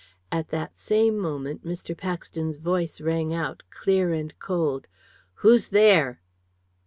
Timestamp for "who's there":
5.41-6.21